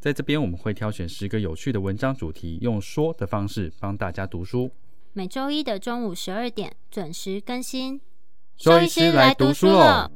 [0.00, 4.70] 在这边我们会挑选十个有趣的文章主题，用说的方式帮大家读书。
[5.12, 8.00] 每周一的中午十二点准时更新。
[8.56, 10.08] 兽医师来读书喽！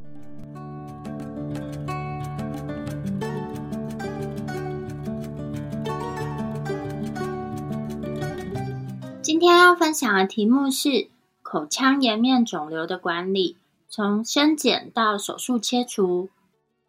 [9.21, 11.09] 今天要分享的题目是
[11.43, 13.57] 口腔颜面肿瘤的管理，
[13.89, 16.31] 从生检到手术切除。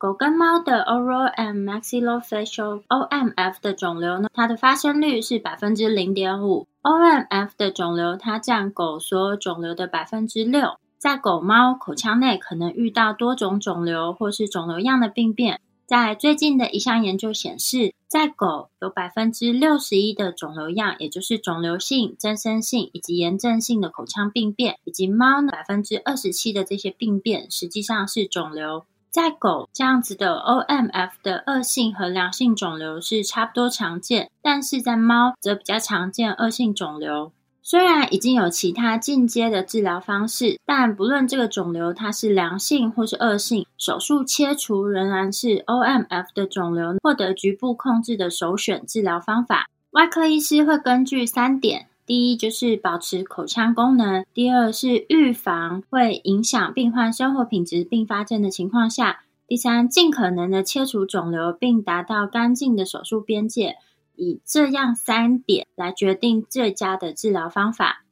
[0.04, 6.68] 狗跟猫的 oral and maxillofacial (OMF) 的肿瘤呢，它的发生率是百分之零点五。
[6.82, 10.78] OMF 的肿瘤它占狗所有肿瘤的百分之六。
[10.98, 15.62] 在狗猫口腔内可能遇到多种肿瘤或是肿瘤样的病变。
[15.86, 28.84] 在最近的一项研究显示，在狗有百分之六十一的肿瘤样，也就是肿瘤性、增生性以及炎症性的口腔病变，以及猫呢百分之二十七的这些病变，实际上是肿瘤。
[29.14, 37.32] 在狗这样子的 OMF 的恶性和良性肿瘤是差不多常见，但是在猫则比较常见恶性肿瘤。
[37.62, 49.70] 虽然已经有其他进阶的治疗方式，但不论这个肿瘤它是良性或是恶性，手术切除仍然是 OMF 的肿瘤获得局部控制的首选治疗方法。
[49.92, 63.78] 外科医师会根据三点：第一就是保持口腔功能；第二是预防会影响病患生活品质并发症的情况下；第三，尽可能的切除肿瘤并达到干净的手术边界。
[64.16, 68.04] 以这样三点来决定最佳的治疗方法，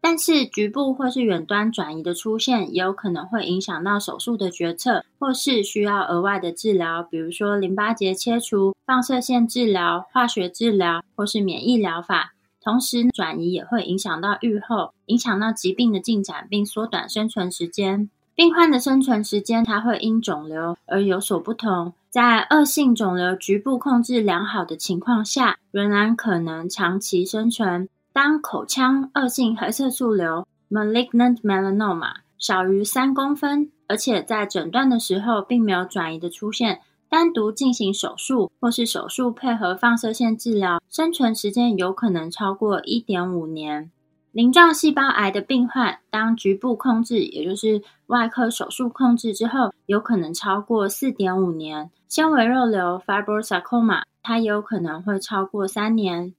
[0.00, 12.32] 但是局部或是远端转移的出现，也有可能会影响到手术的决策，或是需要额外的治疗，比如说淋巴结切除、放射线治疗、化学治疗或是免疫疗法。
[12.62, 18.10] 同时，转移也会影响到预后，影响到疾病的进展，并缩短生存时间。
[18.34, 21.92] 病患的生存时间，它会因肿瘤而有所不同。
[22.10, 27.88] 在恶性肿瘤局部控制良好的情况下，仍然可能长期生存。
[28.12, 43.90] 当口腔恶性黑色素瘤 （malignant melanoma） 小于三公分，而且在诊断的时候并没有转移的出现，单独进行手术或是手术配合放射线治疗，生存时间有可能超过一点五年。
[44.30, 51.90] 鳞状细胞癌的病患，当局部控制，也就是外科手术控制之后，有可能超过四点五年。
[52.06, 56.32] 纤维肉瘤 （fibrosarcoma） 它有可能会超过三年。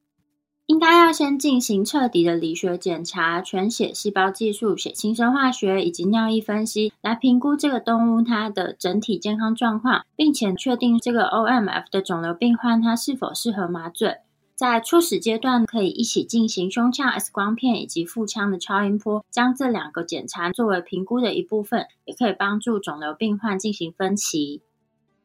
[0.72, 14.20] 应该要先进行彻底的理学检查、全血细胞技术、血清生化学以及尿液分析，来评估这个动物它的整体健康状况，并且确定这个 OMF 的肿瘤病患它是否适合麻醉。
[14.56, 24.62] 在初始阶段，可以一起进行胸腔 X 光片以及腹腔的超音波，将这两个检查作为评估的一部分，也可以帮助肿瘤病患进行分期。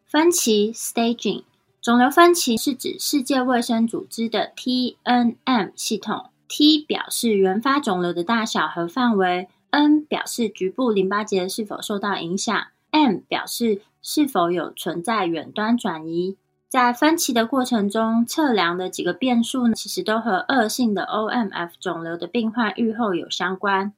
[0.05, 1.45] 分期 （staging）
[1.87, 12.61] 肿瘤分期是指世界卫生组织的 TNM 系统，T 表示原发肿瘤的大小和范围，N 表示局部淋巴结是否受到影响
[12.91, 16.37] ，M 表示是否有存在远端转移。
[16.69, 23.93] 在分期的过程中，测量的几个变数呢，其实都和恶性的 OMF 肿瘤的病患预后有相关。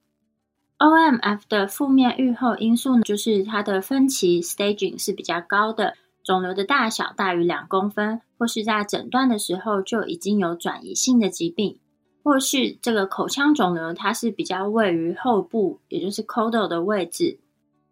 [0.79, 5.95] OMF 的负面预后因素呢，就是它的分期 staging 是比较高的，
[6.29, 11.79] 肿瘤的大小大于两公分，或是在诊断的时候就已经有转移性的疾病，
[12.23, 17.39] 或是这个口腔肿瘤它是比较位于后部，也就是 caudal 的位置。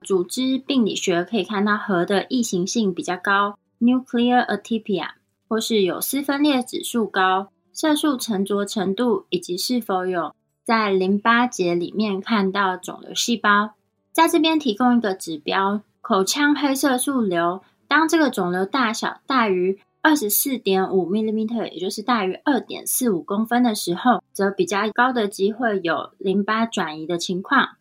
[0.03, 3.57] 组织病理学可以看到核的异形性比较高。
[3.81, 5.13] Nuclear atypia，
[5.49, 13.71] 或是有丝分裂指数高、色素沉着程度，以及是否有在淋巴结里面看到肿瘤细胞。
[14.13, 27.77] 在这边提供一个指标：口腔黑色素瘤，当这个肿瘤大小大于二十四点五 m m 也就是大于二点四五公分的时候，则比较高的机会有淋巴转移的情况。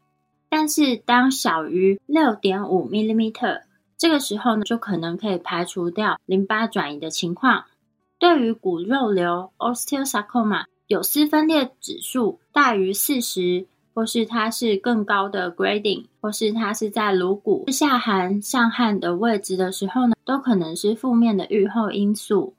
[0.50, 3.62] 但是当小于六点五 mmmeter
[3.98, 7.66] 这个时候呢，就可能可以排除掉淋巴转移的情况。
[8.18, 22.56] 对于骨肉瘤 （osteosarcoma） 有丝分裂指数大于四十，或是它是更高的 grading，或是它是在颅骨下寒、上汗的位置的时候呢，都可能是负面的预后因素。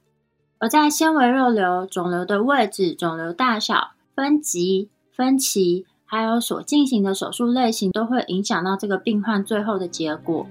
[0.58, 10.46] 而在纤维肉瘤肿瘤的位置、肿瘤大小、分级、分期，还有所进行的手术类型，都会影响到这个病患最后的结果。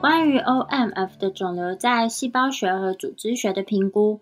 [0.00, 4.20] 关于 OMF 的肿瘤在细胞学和组织学的评估，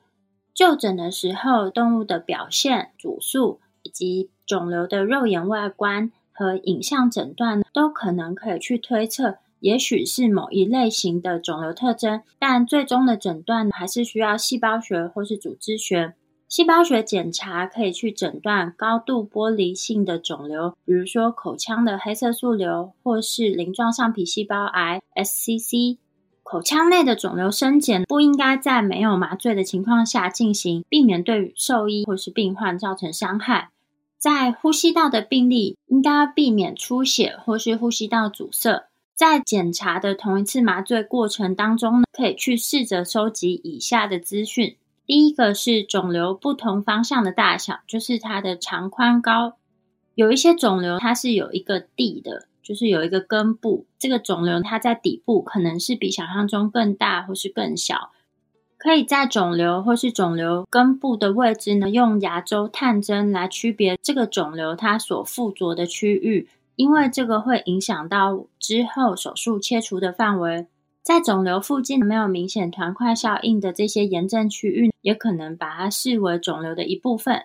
[0.53, 16.15] 就诊的时候，动物的表现、主诉以及肿瘤的肉眼外观和影像诊断，都可能可以去推测，也许是某一类型的肿瘤特征，但最终的诊断还是需要细胞学或是组织学。
[16.49, 25.99] 细胞学检查可以去诊断高度剥离性的肿瘤，比如说口腔的黑色素瘤或是鳞状上皮细胞癌 （SCC）。
[26.43, 33.69] 口腔内的肿瘤生检不应该在没有麻醉的情况下进行，避免对兽医或是病患造成伤害。
[34.17, 38.89] 在呼吸道的病例，应该避免出血或是呼吸道阻塞。
[39.15, 44.78] 在检查的同一次麻醉过程当中呢，可以去试着收集以下的资讯。
[45.09, 49.55] 第一个是肿瘤不同方向的大小，就是它的长宽高。
[50.15, 53.87] 有一些肿瘤它是有一个地的，就是有一个根部。
[53.99, 58.11] 这个肿瘤它在底部可能是比想象中更大或是更小。
[58.77, 70.67] 可以在肿瘤或是肿瘤根部的位置呢，用牙周探针来区别这个肿瘤它所附着的区域，因为这个会影响到之后手术切除的范围。
[71.09, 77.45] 在肿瘤附近没有明显团块效应的这些炎症区域，也可能把它视为肿瘤的一部分。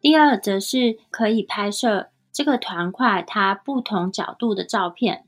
[0.00, 5.22] 第二，则是可以拍摄这个团块它不同角度的照片，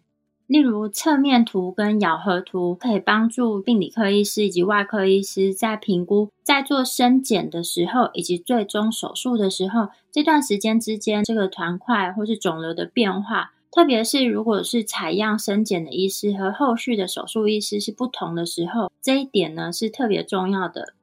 [0.48, 13.52] 例如侧面图跟咬合图，可以帮助病理科医师以及外科医师在评估在做深检的时候，以及最终手术的时候这段时间之间这个团块或是肿瘤的变化。
[13.70, 20.94] 特别是如果是采样生检的医师和后续的手术医师是不同的时候，这一点呢是特别重要的。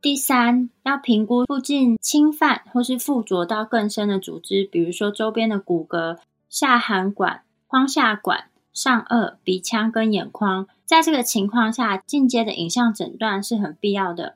[0.00, 6.18] 第三，要评估附近侵犯或是附着到更深的组织，比如说周边的骨骼、
[6.48, 10.66] 下颌管、眶下管、上颚、鼻腔跟眼眶。
[10.84, 14.34] 在这个情况下，进阶的影像诊断是很必要的。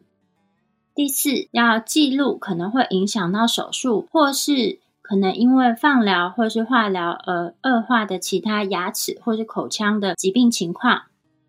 [0.95, 4.79] 第四，要记录可能会影响到手术或是。
[5.08, 11.03] 可能因为放疗或是化疗而恶化的其他牙齿或是口腔的疾病情况，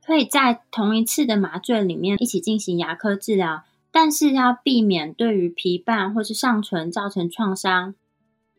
[0.06, 7.96] 可以在同一次的麻醉里面一起进行牙科治疗，但是要避免对于皮瓣或是上唇造成创伤。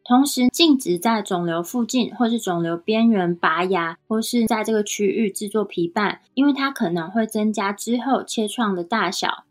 [0.04, 9.44] 同时，禁止在肿瘤附近或是肿瘤边缘拔牙，或是在这个区域制作皮瓣，因为它可能会增加之后切创的大小。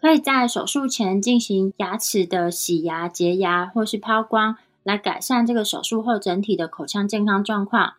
[0.00, 4.56] 可以在手术前进行牙齿的洗牙、洁牙或是抛光。
[4.82, 7.94] 来改善这个手术后整体的口腔健康状况。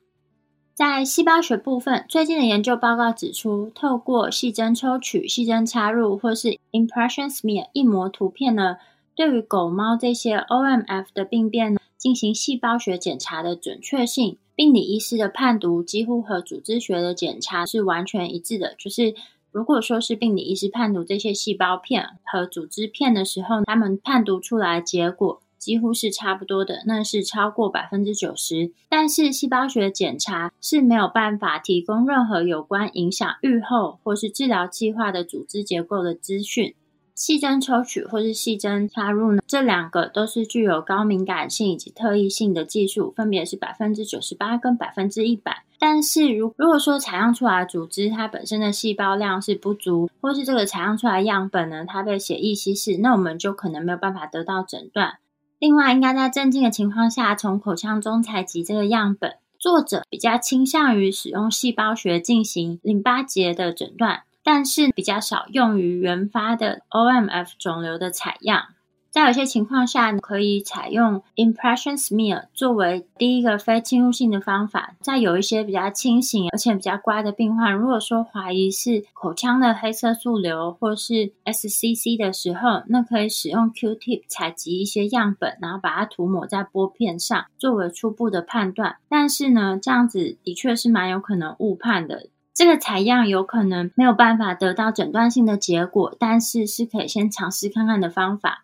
[0.74, 8.78] 在细胞学部分，最近的研究报告指出，透过细针抽取、细针插入或是 impression smear 一模图片呢，
[9.16, 18.74] 对于狗猫这些 OMF 的病变呢进行细胞学检查的准确性，病理医师的判读几乎和组织学的检查是完全一致的。
[18.80, 19.13] 就是
[19.51, 25.42] 如果说是病理医师判读这些细胞片和组织片的时候，他们判读出来结果。
[25.62, 28.72] 几乎是差不多的，那是超过百分之九十。
[28.90, 36.74] 但是细胞学检查是没有办法提供任何有关影响预后或是治疗计划的组织结构的资讯。
[37.14, 45.64] 细针抽取或是细针插入呢，这两个都是具有高敏感性以及特异性的技术，分别是百分之九十八跟百分之一百。
[45.78, 55.19] 但是如如果说采样出来的组织它本身的细胞量是不足，或是这个采样出来样本呢，它被血液稀释，那我们就可能没有办法得到诊断。
[55.61, 59.35] 另外，应该在镇静的情况下，从口腔中采集这个样本。
[59.59, 68.69] 作者比较倾向于使用细胞学进行淋巴结的诊断，但是比较少用于原发的 OMF 肿瘤的采样。
[69.11, 74.95] 在有些情况下，你可以采用 impression smear 作为第一个非侵入性的方法。
[75.01, 88.95] 在有一些比较清醒而且比较乖的病患，如果说怀疑是口腔的黑色素瘤或是 SCC 的时候，那可以使用 Q-tip 采集一些样本，然后把它涂抹在玻片上，作为初步的判断。
[89.09, 92.27] 但是呢，这样子的确是蛮有可能误判的。
[92.53, 98.63] 这个采样有可能没有办法得到诊断性的结果，但是是可以先尝试看看的方法。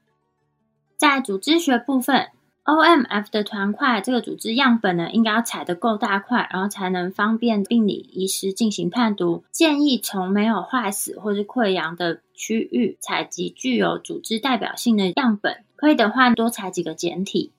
[0.97, 2.29] 在组织学部分
[2.65, 9.43] ，OMF 的团块这个组织样本呢，应该要采的够大块，然后才能方便病理医师进行判读。
[9.51, 17.51] 建议从没有坏死或是溃疡的区域采集具有组织代表性的样本，可以的话多采几个简体。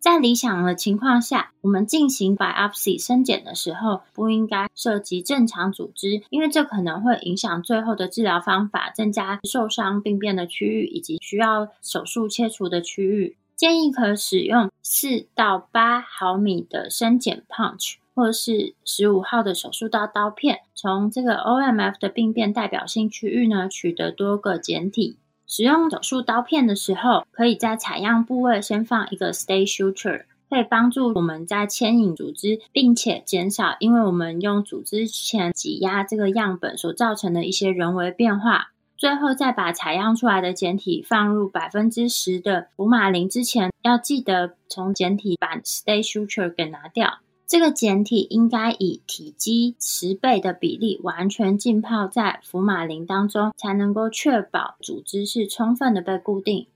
[0.00, 13.36] 在理想的情况下，我们进行 biopsy 生检的时候，不应该涉及正常组织，因为这可能会影响最后的治疗方法，增加受伤病变的区域以及需要手术切除的区域。
[13.56, 25.16] 建议可使用四到八毫米的生检 punch，或是十五号的手术刀刀片，从这个 OMF 的病变代表性区域呢取得多个简体。
[25.48, 38.72] 使用手术刀片的时候，可以在采样部位先放一个 stay suture，可以帮助我们在牵引组织，并且减少因为我们用组织前挤压这个样本所造成的一些人为变化。
[38.98, 47.20] 最后再把采样出来的简体放入百分之十的福马林之前，要记得从简体把 stay suture 给拿掉。
[47.48, 56.66] 这个简体应该以体积十倍的比例完全浸泡在福马林当中，才能够确保组织是充分的被固定。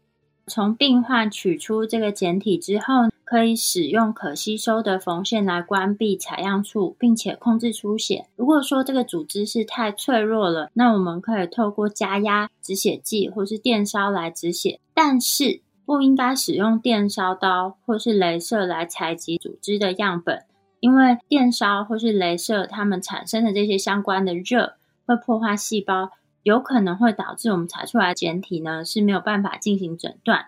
[0.47, 8.27] 从病患取出这个简体之后，可以使用可吸收的缝线来关闭采样处，并且控制出血。
[8.35, 20.43] 如果说这个组织是太脆弱了，那我们可以透过加压止血剂或是电烧来止血，但是不应该使用电烧刀或是镭射来采集组织的样本。
[20.83, 24.73] 因为电烧或是镭射，它们产生的这些相关的热
[25.07, 26.11] 会破坏细胞，
[26.43, 30.47] 有可能会导致我们采出来的简体呢是没有办法进行诊断。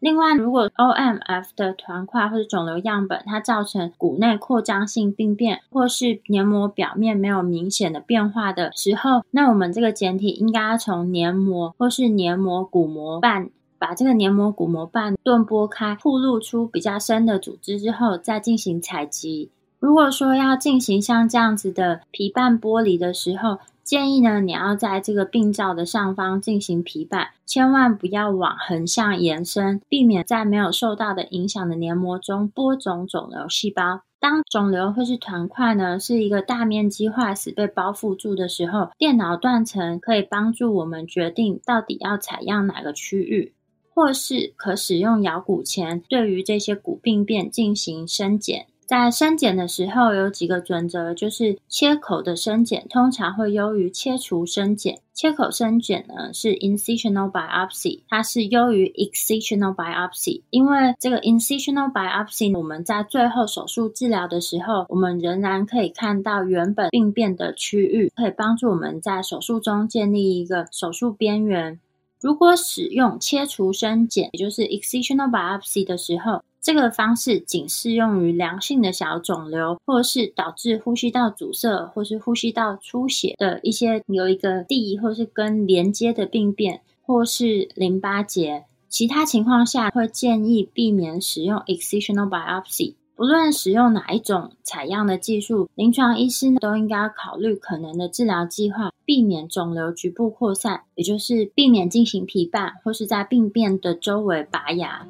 [0.00, 19.52] 另外，如果 OMF 的团块或者肿瘤样本它造成骨内扩张性病变，或是黏膜表面没有明显的变化的时候，那我们这个简体应该从黏膜或是黏膜骨膜瓣把这个黏膜骨膜瓣钝剥开，曝露出比较深的组织之后，再进行采集。
[19.86, 34.00] 如果说要进行像这样子的皮瓣剥离的时候，建议呢，你要在这个病灶的上方进行皮瓣，千万不要往横向延伸，避免在没有受到的影响的黏膜中播种肿瘤细胞。
[34.18, 43.52] 当肿瘤或是团块呢是一个大面积坏死被包覆住的时候，电脑断层可以帮助我们决定到底要采样哪个区域，
[43.94, 48.66] 或是可使用咬骨钳对于这些骨病变进行深检。
[48.86, 55.00] 在生检的时候，有几个准则，就是切口的生检通常会优于切除生检。
[55.12, 71.80] 切口生检呢是 incisional biopsy，它是优于 excisional biopsy，因为这个 incisional biopsy，我们在最后手术治疗的时候，我们仍然可以看到原本病变的区域，可以帮助我们在手术中建立一个手术边缘。
[72.20, 88.64] 如果使用切除生检，也就是 excisional biopsy 的时候，这个方式仅适用于良性的小肿瘤，或是导致呼吸道阻塞或是呼吸道出血的一些有一个地或是根连接的病变，或是淋巴结。
[88.88, 92.96] 其他情况下，会建议避免使用 excisional biopsy。
[93.14, 105.06] 不论使用哪一种采样的技术，临床医师都应该考虑可能的治疗计划，避免肿瘤局部扩散，也就是避免进行皮瓣或是在病变的周围拔牙。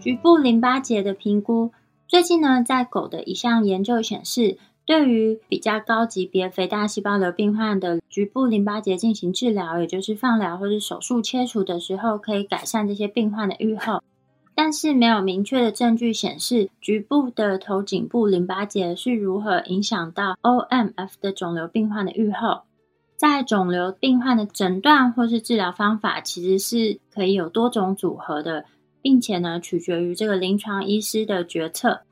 [0.00, 1.72] 局部淋巴结的评估，
[2.06, 14.00] 最近呢，在狗的一项研究显示，对于比较高级别肥大细胞瘤病患的局部淋巴结进行治疗，也就是放疗或者手术切除的时候，可以改善这些病患的预后。
[14.54, 22.62] 但是没有明确的证据显示，局部的头颈部淋巴结是如何影响到 OMF 的肿瘤病患的预后。
[23.16, 28.64] 在肿瘤病患的诊断或是治疗方法，其实是可以有多种组合的。
[29.00, 32.02] 并且呢，取决于这个临床医师的决策。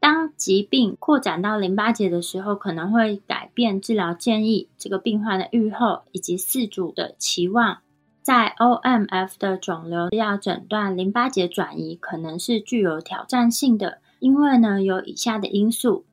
[0.00, 7.78] 当疾病扩展到淋巴结的时候，可能会改变治疗建议、这个病患的预后以及四组的期望。
[8.20, 16.04] 在 OMF 的肿瘤要诊断淋巴结转移，可能是具有挑战性的，因为呢有以下的因素：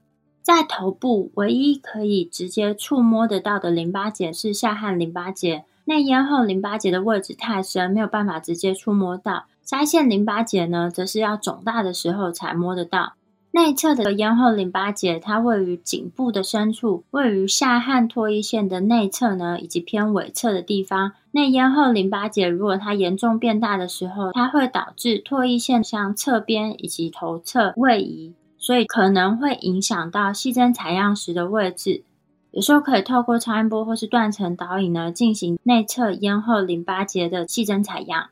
[0.41, 9.45] 在头部唯一可以直接触摸得到的淋巴结是下颌淋巴结，内咽后淋巴结的位置太深，没有办法直接触摸到。
[9.71, 13.13] 腮腺淋巴结呢，则是要肿大的时候才摸得到。
[13.51, 21.13] 内侧的咽后淋巴结，它位于颈部的深处，位于下颌唾液腺的内侧呢，以及偏尾侧的地方。
[21.31, 32.03] 内咽后淋巴结如果它严重变大的时候，它会导致唾液腺向侧边以及头侧位移，所以可能会影响到细针采样时的位置。
[32.51, 38.30] 有时候可以透过超音波或是断层导引呢，进行内侧咽后淋巴结的细针采样。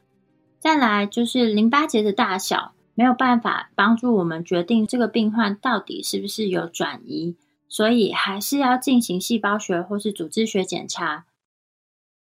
[0.60, 7.36] 再来就是淋巴结的大小，没有办法帮助我们决定这个病患到底是不是有转移。
[7.72, 11.26] 所以还是要进行细胞学或是组织学检查。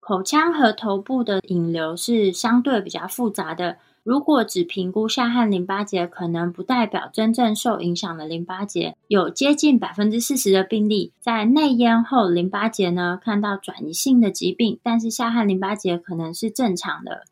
[0.01, 3.77] 口腔和头部的引流是相对比较复杂的。
[4.03, 8.97] 如果只评估下颌淋巴结，可能不代表真正受影响的淋巴结。
[9.09, 17.25] 有接近百分之四十的病例在内咽后淋巴结呢看到转移性的疾病，但是下颌淋巴结可能是正常的。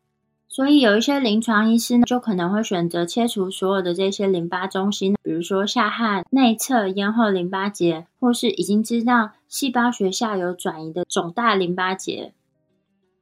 [0.55, 12.31] 所以有一些临床医师呢，就可能会选择切除所有的这些淋巴中心，比如说下颌内侧咽后淋巴结，或是已经知道细胞学下有转移的肿大淋巴结。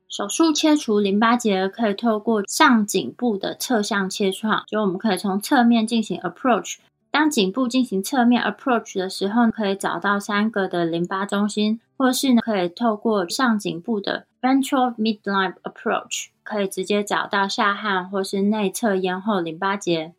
[0.07, 6.75] 手术切除淋巴结可以透过上颈部的侧向切创，就我们可以从侧面进行 approach。
[7.13, 20.15] 当颈部进行侧面 approach 的时候，可以找到三个的淋巴中心，或是呢可以透过上颈部的 ventral midline approach，可以直接找到下颌或是内侧咽后淋巴结。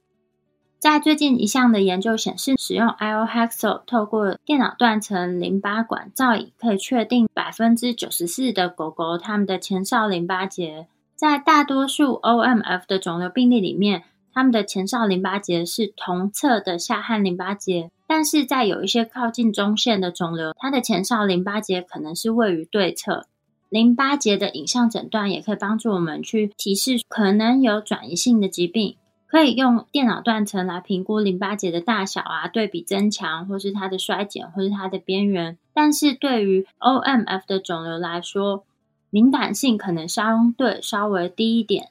[0.78, 10.86] 在最近一项的研究显示，使用 i o h e x o 透过电脑断层淋巴管造影，可以确定百分之九十四的狗狗它们的前哨淋巴结。
[11.16, 23.26] 在大多数 OMF 的肿瘤病例里面，它们的前哨淋巴结是同侧的下颌淋巴结，但是在有一些靠近中线的肿瘤，它的前哨淋巴结可能是位于对侧。
[23.68, 28.96] 淋巴结的影像诊断也可以帮助我们去提示可能有转移性的疾病。
[29.26, 35.58] 可以用电脑断层来评估淋巴结的大小啊，对比增强，或是它的衰减，或是它的边缘。
[35.72, 38.62] 但是对于 OMF 的肿瘤来说，
[39.10, 41.88] 敏感性可能相对稍微低一点。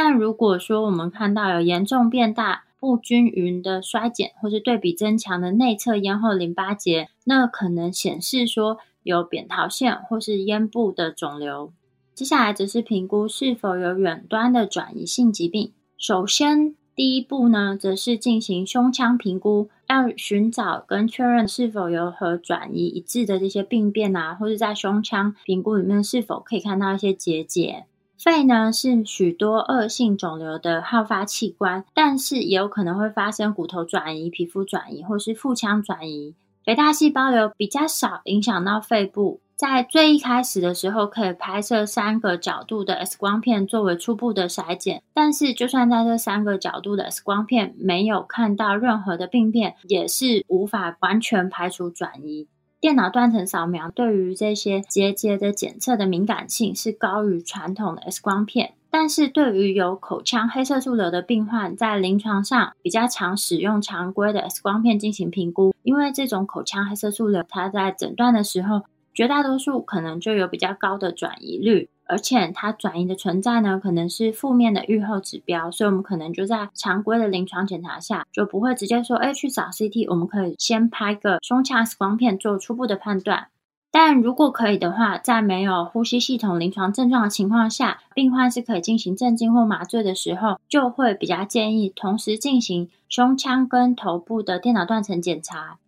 [0.00, 11.72] 但如果说我们看到有严重变大、不均匀的衰减，或是对比增强的内侧咽后淋巴结，那可能显示说有扁桃腺或是咽部的肿瘤。
[12.14, 15.72] 接下来则是评估是否有远端的转移性疾病。
[15.96, 27.86] 首先，第一步呢，则是进行胸腔评估，要寻找跟确认是否有和转移一致的这些病变啊，或者在胸腔评估里面是否可以看到一些结节。
[28.18, 36.34] 肺呢是许多恶性肿瘤的好发器官，但是也有可能会发生骨头转移、皮肤转移或是腹腔转移。
[36.64, 39.40] 肥大细胞瘤比较少影响到肺部。
[39.56, 45.02] 在最一开始的时候，可以拍摄三个角度的 X 光片作为初步的筛检。
[45.12, 52.46] 但是，就算在这三个角度的 X 光片没有看到任何的病变，也是无法完全排除转移。
[52.80, 58.74] 电脑断层扫描对于这些结节的检测的敏感性是高于传统的 X 光片。
[58.90, 68.82] 但是对于有口腔黑色素瘤的病患，在临床上比较常使用常规的 X 光片进行评估，因为这种口腔黑色素瘤，它在诊断的时候。
[69.14, 83.48] 绝大多数可能就有比较高的转移率，而且它转移的存在呢，可能是负面的预后指标，所以我们可能就在常规的临床检查下，就不会直接说，哎，去找 CT，我们可以先拍个胸腔 X 光片做初步的判断。
[83.90, 95.78] 但如果可以的话，在没有呼吸系统临床症状的情况下，病患是可以进行镇静或麻醉的时候，就会比较建议同时进行胸腔跟头部的电脑断层检查。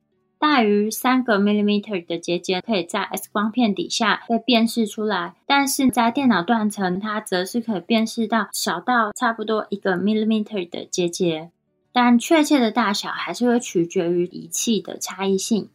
[0.40, 11.50] 大于三个 millimeter 的结节可以在 X 光片底下被辨识出来，但是在电脑断层，它则是可以辨识到小到差不多一个 millimeter 的结节，
[11.92, 15.68] 但确切的大小还是会取决于仪器的差异性。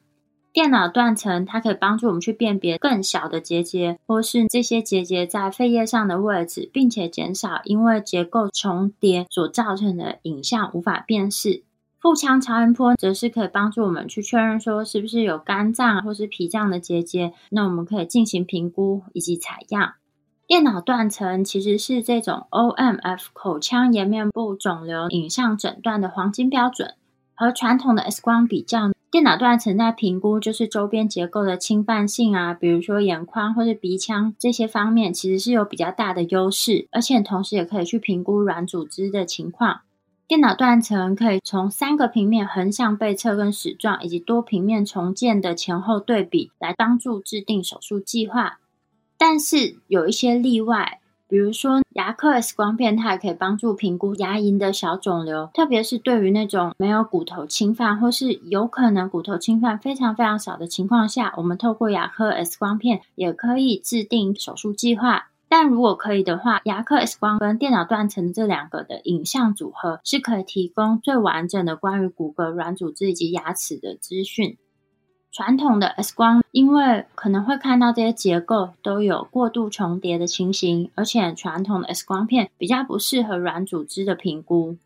[0.52, 11.65] 电脑断层它可以帮助我们去辨别更小的结节，或是这些结节在肺叶上的位置，并且减少因为结构重叠所造成的影像无法辨识。
[12.06, 19.94] 腹腔超音波则是可以帮助我们去确认说是不是有肝脏或是脾脏的结节，那我们可以进行评估以及采样。
[20.46, 26.94] 电脑断层其实是这种 OMF 口腔颜面部肿瘤影像诊断的黄金标准。
[27.34, 39.82] 和传统的 X 光比较，电脑断层在评估就是周边结构的侵犯性啊，比如说眼眶或是鼻腔这些方面，其实是有比较大的优势，而且同时也可以去评估软组织的情况。
[40.28, 48.58] 电脑断层可以从三个平面横向背侧跟矢状，以及多平面重建的前后对比来帮助制定手术计划。
[49.20, 65.28] 但是有一些例外，比如说牙科 X 光片，它也可以帮助评估牙龈的小肿瘤，特别是对于那种没有骨头侵犯或是有可能骨头侵犯非常非常少的情况下，我们透过牙科 X 光片也可以制定手术计划。
[65.48, 74.58] 但如果可以的话，牙科 X 光跟电脑断层这两个的影像组合是可以提供最完整的关于骨骼、软组织以及牙齿的资讯。
[75.32, 84.78] 传统的 X 光因为可能会看到这些结构都有过度重叠的情形，而且传统的 X 光片比较不适合软组织的评估。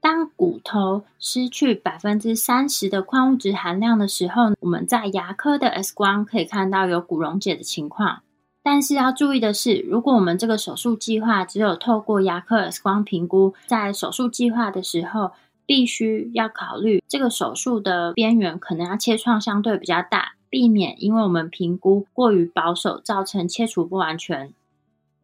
[0.00, 8.22] 当骨头失去百分之三十的矿物质含量的时候，我们在牙科的 X 光可以看到有骨溶解的情况。
[8.70, 15.30] 但是要注意的是，如果我们这个手术计划只有透过牙科 X 光评估，在手术计划的时候，
[15.64, 24.52] 必须要考虑这个手术的边缘可能要切创相对比较大，避免因为我们评估过于保守，造成切除不完全。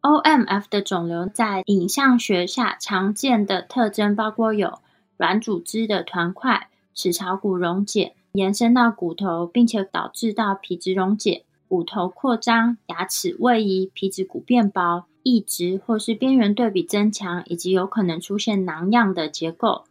[0.01, 4.79] OMF 的肿瘤在影像学下常见的特征包括有
[5.17, 19.85] 软组织的团块、齿槽骨溶解，延伸到骨头，并且导致到皮质溶解、骨头扩张、牙齿位移、皮质骨变薄、异质或是边缘对比增强，以及有可能出现囊样的结构。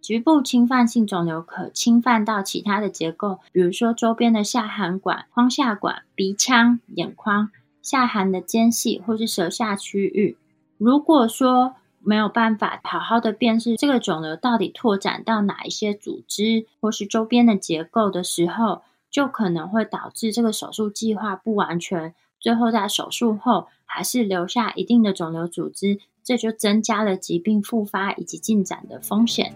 [0.00, 7.50] 局部侵犯性肿瘤可侵犯到其他的结构，比如说周边的下颌管、眶下管、鼻腔、眼眶。
[7.82, 10.36] 下颌的间隙或是舌下区域，
[10.76, 18.82] 如果说没有办法好好的辨识这个肿瘤到底拓展到哪一些组织或是周边的结构的时候，
[19.16, 29.54] 就可能会导致这个手术计划不完全，最后在手术后还是留下一定的肿瘤组织，这就增加了疾病复发以及进展的风险。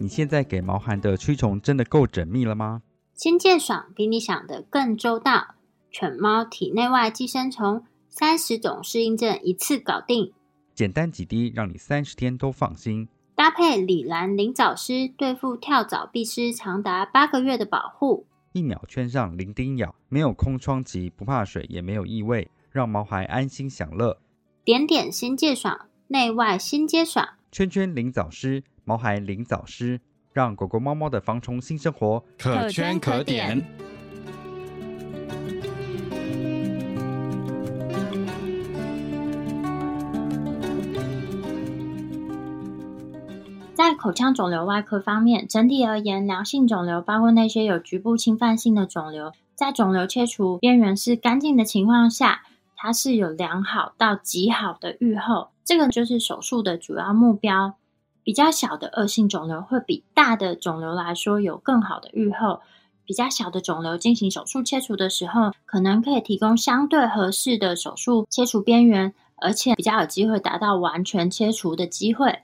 [0.00, 2.82] 你现在给毛孩的驱虫真的够缜密了吗？
[3.14, 5.54] 新界爽比你想的更周到，
[5.92, 10.32] 犬猫体内外寄生虫三十种适应症一次搞定，
[10.74, 13.08] 简单几滴让你三十天都放心。
[13.34, 24.18] 搭配李兰灵藻丝对付跳蚤必虱长达八个月的保护，一秒圈上零叮咬，没有空窗期，不怕水，也没有异味，让毛孩安心享乐。
[24.64, 27.26] 点点新界爽，内外新皆爽。
[27.50, 28.62] 圈圈灵藻丝。
[28.86, 29.98] 毛孩灵藻湿，
[30.34, 33.58] 让狗狗、猫猫的防虫新生活可圈可点。
[33.58, 33.64] 在
[44.04, 52.42] 口腔肿瘤外科方面，整体而言，良性肿瘤包括那些有局部侵犯性的肿瘤，在肿瘤切除边缘是干净的情况下，
[52.76, 55.48] 它是有良好到极好的预后。
[55.64, 57.76] 这个就是手术的主要目标。
[58.22, 62.60] 比较小的恶性肿瘤会比大的肿瘤来说有更好的预后。
[63.06, 72.40] 比较小的肿瘤进行手术切除的时候，可能可以提供相对合适的手术切除边缘，而且比较有机会达到完全切除的机会。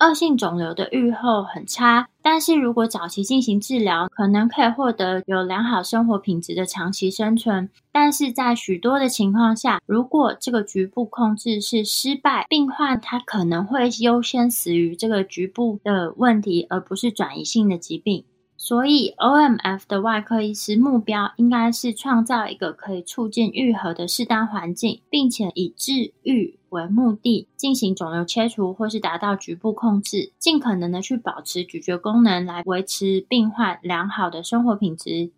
[0.00, 7.68] 恶性肿瘤的预后很差，但是如果早期进行治疗，可能可以获得有良好生活品质的长期生存。
[7.90, 18.24] 但是在许多的情况下，如果这个局部控制是失败，病患他可能会优先死于这个局部的问题，而不是转移性的疾病。
[18.60, 35.30] 所以，OMF 的外科医师目标应该是创造一个可以促进愈合的适当环境，并且以治愈为目的进行肿瘤切除，或是达到局部控制，尽可能的去保持咀嚼功能，来维持病患良好的生活品质。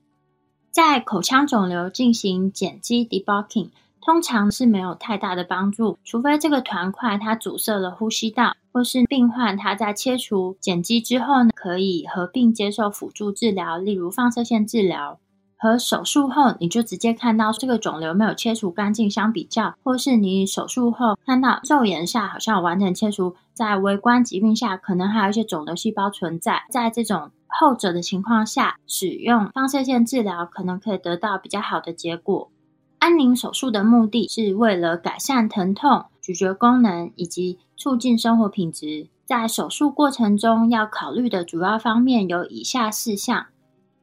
[0.71, 3.69] 在口腔肿瘤进行碱基 debulking。
[4.03, 15.19] 通常是没有太大的帮助，除非这个团块它阻塞了呼吸道，或是病患他在切除碱基之后呢，可以合并接受辅助治疗，例如放射线治疗。
[15.63, 32.51] 和手术后你就直接看到这个肿瘤没有切除干净相比较，或是你手术后看到肉眼下好像完整切除，在微观疾病下可能还有一些肿瘤细胞存在，在这种后者的情况下，使用放射线治疗可能可以得到比较好的结果。
[32.99, 39.09] 安宁手术的目的是为了改善疼痛、咀嚼功能以及促进生活品质。
[39.25, 43.47] 在手术过程中要考虑的主要方面有以下四项：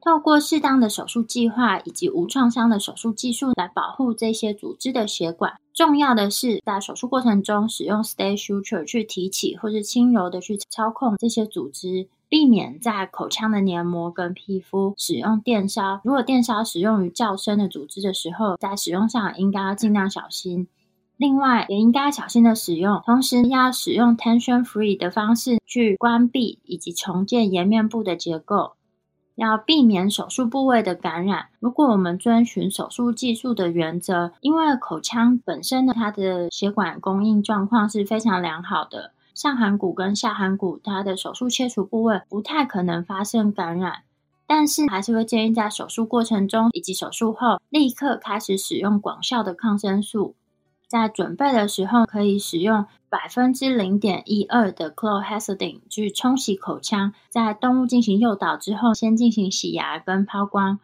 [0.01, 5.53] 透过适当的手术计划以及无创伤的手术技术来保护这些组织的血管。
[5.75, 12.07] 重要的是，在手术过程中使用 stay suture 去提起或是轻柔的去操控这些组织。
[12.29, 16.01] 避免在口腔的黏膜跟皮肤使用电烧。
[16.03, 20.67] 如果电烧使用于较深的组织的时候，在使用上应该要尽量小心。
[21.17, 28.73] 另外，也应该小心的使用，同时要使用 tension free 的方式去关闭以及重建颜面部的结构，
[29.33, 31.47] 要避免手术部位的感染。
[31.59, 39.11] 如果我们遵循手术技术的原则，因为口腔本身的它的血管供应状况是非常良好的。
[39.33, 44.03] 上颌骨跟下颌骨，它的手术切除部位不太可能发生感染，
[44.45, 50.35] 但是还是会建议在手术过程中以及手术后立刻开始使用广效的抗生素。
[50.87, 60.79] 在准备的时候，可以使用百分之零点一二的 chlorhexidine 去冲洗口腔，在动物进行诱导之后，先进行洗牙跟抛光。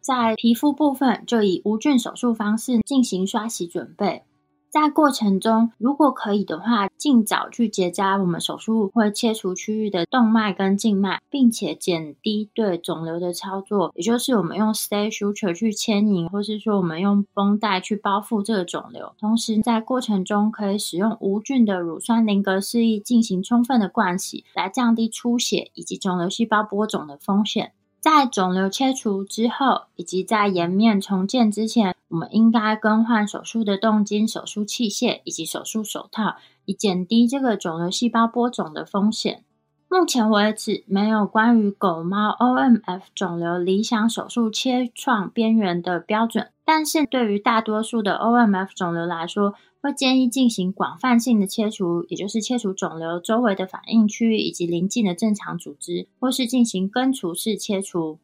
[0.00, 4.24] 在皮肤部分就以无菌手术方式进行刷洗准备。
[4.74, 19.14] 在过程中，如果可以的话，尽早去结扎我们手术会切除区域的动脉跟静脉，并且减低对肿瘤的操作，也就是我们用 stay suture 去牵引，或是说我们用绷带去包覆这个肿瘤。
[19.20, 27.74] 同时，在过程中可以使用无菌的乳酸林格示意进行充分的灌洗，来降低出血以及肿瘤细胞播种的风险。
[28.04, 36.36] 在肿瘤切除之后，以及在颜面重建之前，我们应该更换手术的动筋、手术器械以及手术手套，
[36.66, 39.42] 以减低这个肿瘤细胞播种的风险。
[39.88, 58.18] 目前为止，没有关于狗猫 OMF 肿瘤理想手术切创边缘的标准，但是对于大多数的 OMF 肿瘤来说，会建议进行广泛性的切除，也就是切除肿瘤周围的反应区域以及邻近的正常组织，或是进行根除式切除。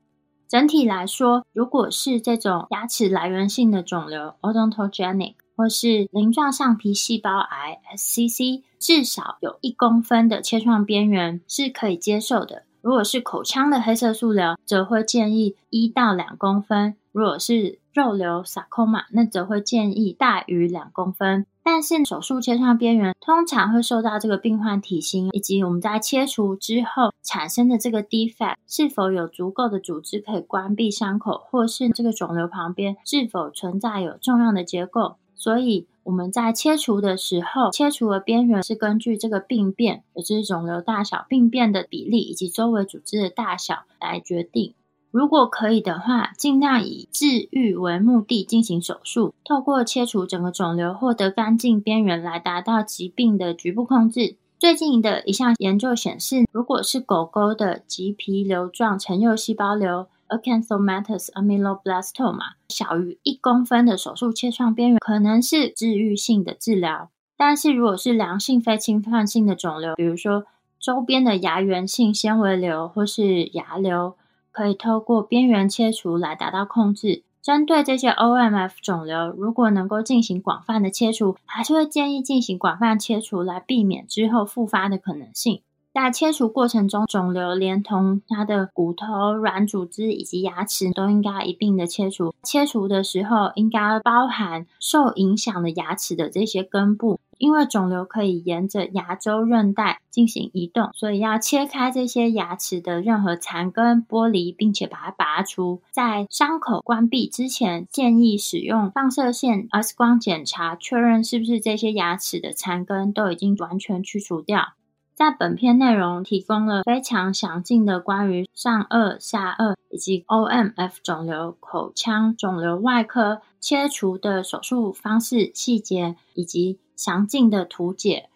[0.49, 12.63] 整体来说，如果是这种牙齿来源性的肿瘤 （odontogenic） 或是鳞状上皮细胞癌 （SCC），至少有一公分的切创边缘是可以接受的。
[12.81, 21.47] 如果是口腔的黑色素瘤，则会建议一到两公分；如果是肉瘤 （sarcoma），那则会建议大于两公分。
[21.63, 35.17] 但是手术切创边缘通常会受到这个病患体型以及我们在切除之后产生的这个 defect 是否有足够的组织可以关闭伤口，或是这个肿瘤旁边是否存在有重要的结构。
[35.35, 44.75] 所以我们在切除的时候，切除的边缘是根据这个病变，也就是肿瘤大小、病变的比例以及周围组织的大小来决定。
[45.11, 54.37] 如果可以的话，尽量以治愈为目的进行手术，透过切除整个肿瘤，获得干净边缘，来达到疾病的局部控制。
[54.59, 67.09] 最近的一项研究显示，如果是狗狗的棘皮瘤状成幼细胞瘤 （Acanthomatous ameloblastoma） 小于一公分的手术切创边缘，可能是治愈性的治疗。
[67.37, 70.45] 但是如果是良性非侵犯性的肿瘤，比如说
[70.79, 74.15] 周边的牙源性纤维瘤或是牙瘤，
[74.53, 77.23] 可以透过边缘切除来达到控制。
[77.43, 85.63] 针对这些 OMF 肿瘤，如果能够进行广泛的切除，还是会建议进行广泛切除来避免之后复发的可能性。
[85.93, 92.33] 在切除过程中，肿瘤连同它的骨头、软组织以及牙齿都应该一并的切除。
[92.45, 97.19] 切除的时候，应该包含受影响的牙齿的这些根部。
[97.41, 105.81] 因为肿瘤可以沿着牙周韧带进行移动，所以要切开这些牙齿的任何残根剥离，并且把它拔出。
[105.91, 114.75] 在伤口关闭之前，建议使用放射线 X 光检查，确认是不是这些牙齿的残根都已经完全去除掉。
[115.15, 126.79] 在本片内容提供了非常详尽的关于上颚、下颚以及 OMF 肿瘤口腔肿瘤外科切除的手术方式细节以及。
[127.01, 128.29] 详尽的图解，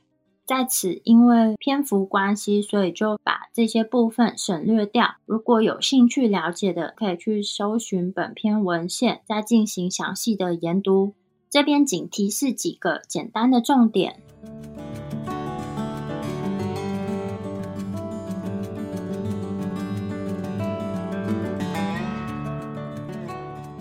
[0.47, 5.17] 在此因为篇幅关系，所以就把这些部分省略掉。
[5.27, 11.13] 如果有兴趣了解的，可以去搜寻本篇文献，再进行详细的研读。
[11.51, 14.23] 这边仅提示几个简单的重点。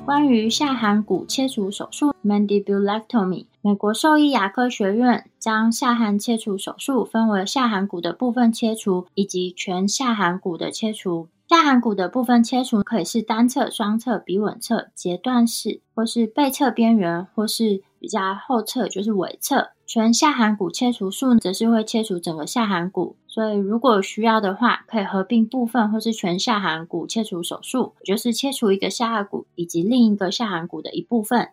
[0.06, 11.30] 关于下颌骨切除手术 （mandibulectomy），美国兽医牙科学院将下颌切除手术分为下颌骨的部分切除以及全下颌骨的切除。
[11.48, 19.70] 下颌骨的部分切除可以是单侧、双侧、鼻吻侧、截断式，或是背侧边缘，或是比较后侧，就是尾侧。
[19.86, 31.50] 全下颌骨切除术则是会切除整个下颌骨，所以如果需要的话，可以合并部分或是全下颌骨切除手术，就是切除一个下颌骨以及另一个下颌骨的一部分。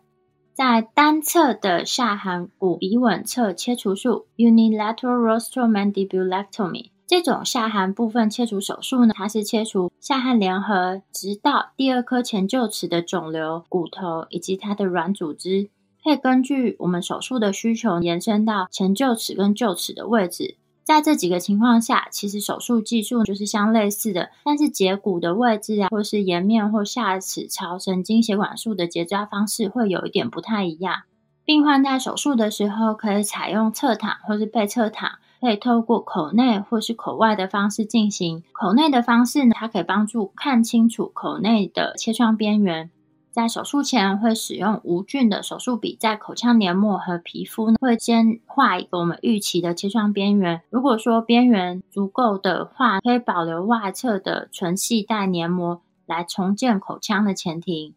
[0.53, 15.71] 在单侧的下颌骨鼻吻侧切除术 （Unilateral Rostral Mandibulectomy） 这种下颌部分切除手术呢，它是切除下颌联合直到第二颗前臼齿的肿瘤、骨头以及它的软组织。
[16.03, 20.57] 可以根据我们手术的需求延伸到前臼齿跟臼齿的位置。
[20.91, 31.03] 在这几个情况下，其实手术技术就是相类似的，但是截骨的位置啊，或是颜面或下齿槽神经血管束的结扎方式会有一点不太一样。
[31.45, 38.43] 病患在手术的时候可以采用侧躺或是背侧躺，可以透过口内或是口外的方式进行。
[38.51, 42.89] 口内的方式呢，它可以帮助看清楚口内的切创边缘。
[43.31, 50.61] 在手术前会使用无菌的手术笔，在口腔黏膜和皮肤，会先画一个我们预期的切创边缘。
[50.69, 57.95] 如果说边缘足够的话，可以保留外侧的纯系带黏膜来重建口腔的前庭。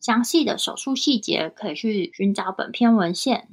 [0.00, 3.48] 详细的手术细节可以去寻找本篇文献。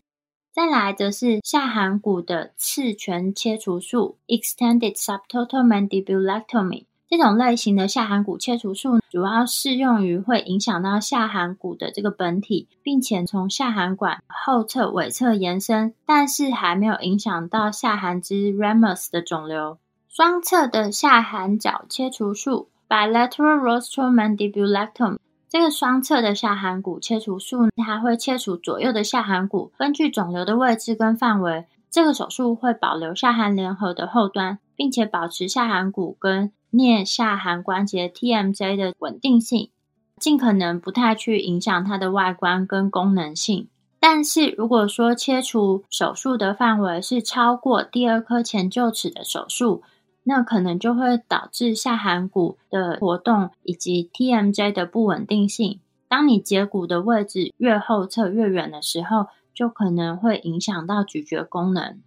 [0.53, 6.85] 再来则是下颌骨的次全切除术 （Extended Subtotal Mandibulectomy）。
[7.07, 19.77] 这种类型的下颌骨切除术主要适用于会影响到下颌骨的这个本体，并且从下颌管后侧、尾侧延伸，但是还没有影响到下颌支 （ramus） 的肿瘤。
[20.09, 25.17] 双侧的下颌角切除术 （Bilateral Rostral Mandibulectomy）。
[25.47, 39.69] 这个双侧的下颌骨切除术，它会切除左右的下颌骨，根据肿瘤的位置跟范围，这个手术会保留下颌联合的后端，并且保持下颌骨跟颞下颌关节 （TMJ） 的稳定性，
[40.17, 43.67] 尽可能不太去影响它的外观跟功能性。
[43.99, 49.81] 但是如果说切除手术的范围是超过第二颗前臼齿的手术，
[50.23, 55.79] 那可能就会导致下颌骨的活动以及 TMJ 的不稳定性。
[56.07, 61.99] 当你截骨的位置越后侧越远的时候，就可能会影响到咀嚼功能。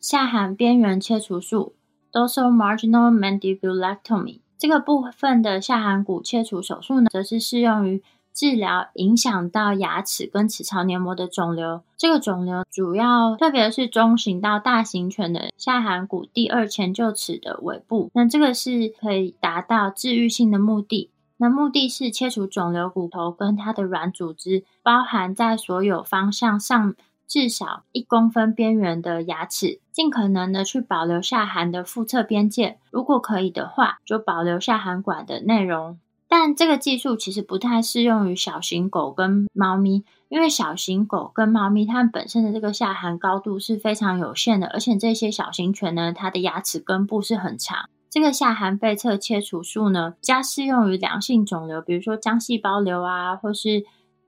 [0.00, 1.74] 下颌边缘切除术。
[2.12, 8.02] Dorsal marginal mandibulectomy 这个部分的下颌骨切除手术呢，则是适用于
[8.34, 11.82] 治疗影响到牙齿跟齿槽黏膜的肿瘤。
[11.96, 21.10] 这个肿瘤主要特别是中型到大型犬的下颌骨第二前臼齿的尾部，那这个是可以达到治愈性的目的。
[21.36, 26.94] 那目的是切除肿瘤骨头跟它的软组织，包含在所有方向上。
[27.28, 32.78] 至少一公分边缘的牙齿，尽可能的去保留下颌的腹侧边界。
[32.92, 35.98] 如果可以的话，就保留下颌管的内容。
[36.28, 47.90] 但这个技术其实不太适用于小型狗跟猫咪，因为小型狗跟猫咪它们本身的这个下颌高度是非常有限的，而且这些小型犬呢，它的牙齿根部是很长。
[48.08, 53.84] 这个下颌背侧切除术呢，加适用于良性肿瘤，比如说浆细胞瘤啊，或是。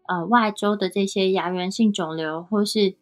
[0.09, 2.97] 呃，外周的这些牙源性肿瘤，或是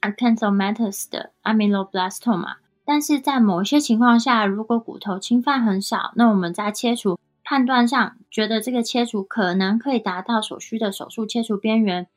[0.00, 12.08] acanthomatous 的 amyloblastoma，但是在某些情况下，如果骨头侵犯很少，那我们在切除判断上，觉得这个切除可能可以达到所需的手术切除边缘，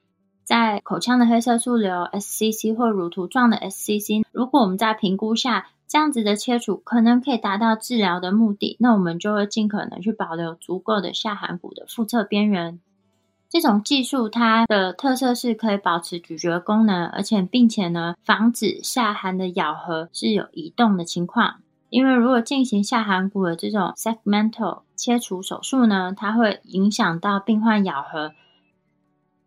[0.44, 12.80] 在口腔的黑色素瘤 SCC 或乳头状的 SCC，如果我们在评估下这样子的切除可能可以达到治疗的目的，那我们就会尽可能去保留足够的下颌骨的腹侧边缘。
[13.50, 21.56] 这种技术它的特色是可以保持咀嚼功能，而且并且呢防止下颌的咬合是有移动的情况。
[21.90, 28.34] 因为如果进行下颌骨的这种 segmental 切除手术呢，它会影响到病患咬合，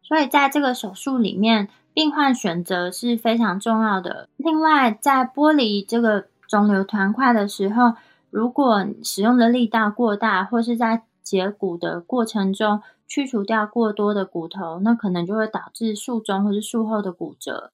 [0.03, 4.29] 所以在这个手术里面，病患选择是非常重要的。
[4.37, 7.93] 另外，在剥离这个肿瘤团块的时候，
[8.31, 12.83] 如果使用的力道过大，或是在截骨的过程中，
[13.14, 17.70] 去除掉过多的骨头，那可能就会导致术中或是术后的骨折。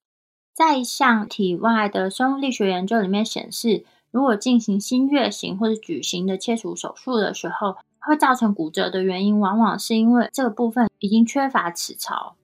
[0.53, 12.35] 在一项体外的生物力学研究里面显示，如果进行新月形或者矩形的切除手术的时候，会造成骨折的原因，往往是因为这个部分已经缺乏齿槽。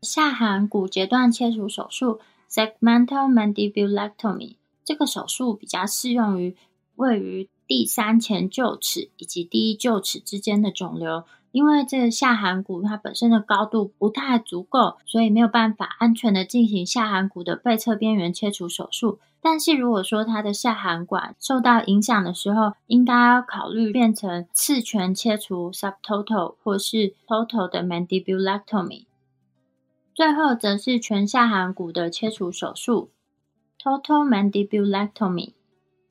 [0.00, 6.56] 下颌骨截断切除手术 （segmental mandibulectomy） 这个手术比较适用于
[6.96, 11.24] 位于第三前臼齿以及第一臼齿之间的肿瘤。
[11.52, 19.18] 因为这个下颌骨它本身的高度不太足够，所以没有办法安全的进行下颌骨的背侧边缘切除手术。
[19.42, 29.06] 但是如果说它的下颌管受到影响的时候，应该要考虑变成次全切除 （subtotal） 或是 total 的 mandibulectomy。
[30.14, 33.10] 最后则是全下颌骨的切除手术
[33.82, 35.54] （total mandibulectomy）。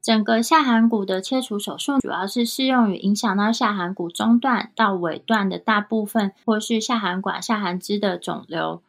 [0.02, 8.82] 整个下颌骨的切除手术，主要是适用于影响到下颌骨中段到尾段的大部分，或是下颌管、下颌支的肿瘤。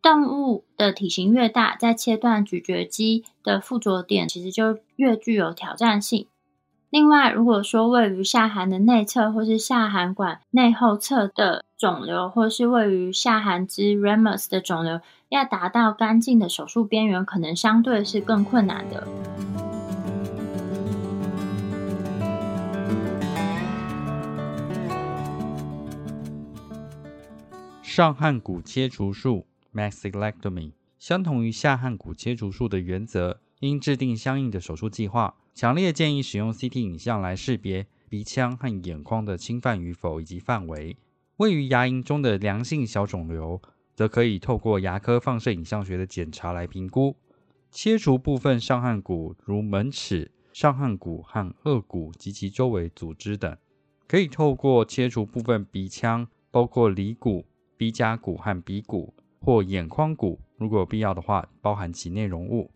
[0.00, 6.26] 动物的体型越大，在切断咀嚼肌的附着点，其实就越具有挑战性。
[6.90, 19.06] 另外，如果说位于下颌的内侧，或是下颌管内后侧的肿瘤，或是位于下颌支 （ramus） 的肿瘤，要达到干净的手术边缘，可能相对是更困难的。
[27.98, 29.44] 上颌骨切除术
[29.74, 30.70] （maxillectomy）
[31.00, 35.34] 相同于下颌骨切除术的原则，应制定相应的手术计划。
[35.52, 40.96] 强烈建议使用 CT 影像来识别鼻腔和眼眶的侵犯与否以及范围。
[41.38, 43.60] 位于牙龈中的良性小肿瘤，
[43.96, 47.16] 则可以透过牙科放射影像学的检查来评估。
[47.72, 53.58] 切除部分上颌骨，如门齿、上颌骨和颚骨及其周围组织等，
[54.06, 57.44] 可以透过切除部分鼻腔，包括离骨。
[57.78, 62.72] 鼻甲骨和鼻骨或眼眶骨，如果有必要的话，包含其内容物。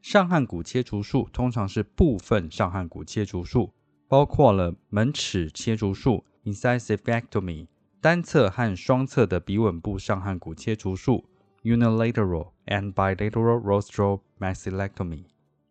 [0.00, 3.74] 上颌骨切除术通常是部分上颌骨切除术，
[4.08, 7.66] 包括了门齿切除术 （incisivectomy）、
[8.00, 11.26] 单侧和双侧的鼻吻部上颌骨切除术
[11.62, 15.24] （unilateral and bilateral rostral maxillectomy）、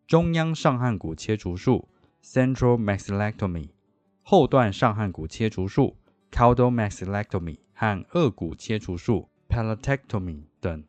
[0.05, 1.89] 中央上颌骨切除术
[2.23, 3.69] （central maxillectomy）、
[4.21, 5.97] 后段上颌骨切除术
[6.31, 10.83] （caudal maxillectomy） 和颚骨切除术 （palatectomy） 等。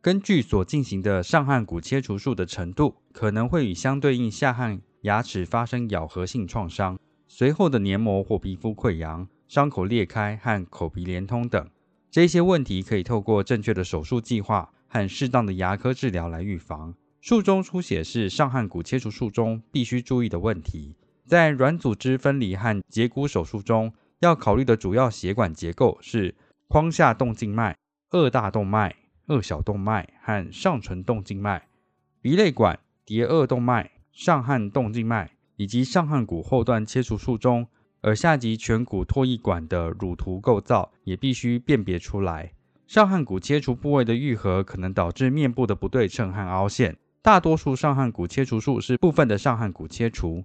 [0.00, 6.98] 根据所进行的上颌骨切除术的程度，可能会与相对应下颌牙齿发生咬合性创伤，
[7.28, 11.70] 随后的黏膜或皮肤溃疡、伤口裂开和口鼻连通等
[12.10, 16.92] 这些问题，可以透过正确的手术计划和适当的牙科治疗来预防。
[17.20, 20.96] 术中出血是上颌骨切除术中必须注意的问题。
[21.24, 26.34] 在软组织分离和截骨手术中，要考虑的主要血管结构是
[26.68, 27.76] 眶下动静脉、
[28.10, 28.94] 二大动脉。
[29.30, 31.68] 二小动脉和上唇动静脉、
[32.22, 37.68] 鼻泪管、蝶颚动脉、上颌动静脉，以及上颌骨后段切除术中
[38.04, 42.54] 耳下及颧骨唾液管的乳突构造也必须辨别出来。
[42.86, 46.96] 上颌骨切除部位的愈合可能导致面部的不对称和凹陷。
[47.20, 50.42] 大多数上颌骨切除术是部分的上颌骨切除，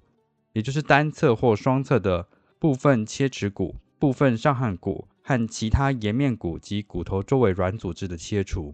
[0.51, 2.28] 也就是单侧或双侧的
[2.64, 5.09] 部分切齿骨、部分上颌骨。
[5.22, 8.74] 和其他颜面骨及骨头周围软组织的切除。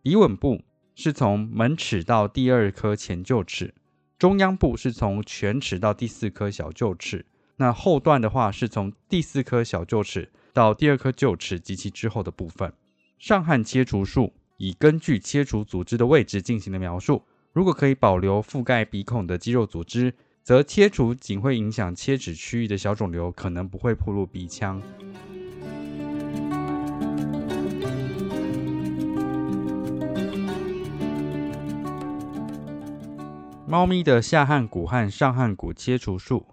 [0.00, 0.62] 鼻吻部
[0.94, 3.74] 是从门齿到第二颗前臼齿，
[4.18, 7.26] 中央部是从犬齿到第四颗小臼齿。
[7.56, 12.72] 那后段的话是从第四颗小臼齿到第二颗臼齿及其之后的部分。
[13.18, 17.22] 上颌切除术以根据切除组织的位置进行的描述。
[17.52, 20.14] 如果可以保留覆盖鼻孔的肌肉组织，
[20.48, 24.80] 则切除仅会影响切齿区域的小肿瘤，可能不会暴露鼻腔。
[33.66, 36.46] 猫咪的下颌骨和上颌骨切除术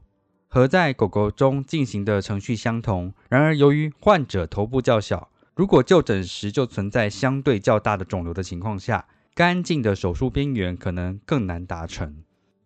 [0.50, 12.25] 和在狗狗中进行的程序相同，然而由于患者头部较小，如果就诊时就存在相对较大的肿瘤的情况下，干净的手术边缘可能更难达成。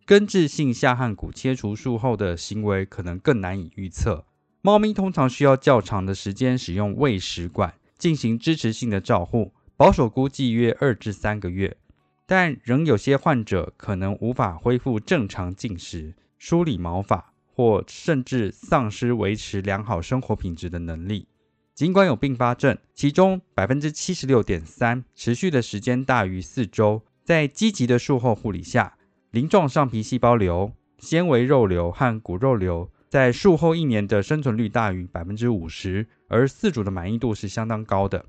[0.10, 4.26] 根治性下颌骨切除术后的行为可能更难以预测。
[4.64, 11.78] 猫咪通常需要较长的时间使用喂食管进行支持性的照护，保守估计约二至三个月。
[12.26, 21.28] 但仍有些患者可能无法恢复正常进食、梳理毛发，或甚至丧失维持良好生活品质的能力。
[21.76, 27.04] 尽管有并发症，其中百分之七十六点三持续的时间大于四周。
[27.24, 28.98] 在积极的术后护理下，
[29.32, 38.26] 鳞状上皮细胞瘤、纤维肉瘤和骨肉瘤在术后一年的生存率大于百分之五十，而饲主的满意度是相当高的。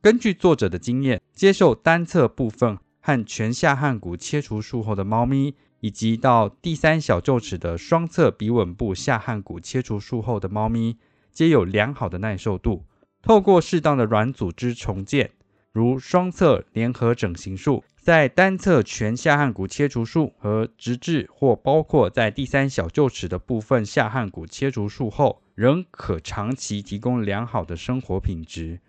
[0.00, 2.78] 根据作者的经验，接受单侧部分。
[3.00, 10.98] 和全下颌骨切除术后的猫咪，以及到第三小臼齿的双侧鼻吻部下颌骨切除术后的猫咪，
[11.32, 12.84] 皆有良好的耐受度。
[13.22, 15.30] 透过适当的软组织重建，
[15.72, 28.80] 如双侧联合整形术，在单侧全下颌骨切除术和直至或包括在第三小臼齿的部分下颌骨切除术后，仍可长期提供良好的生活品质。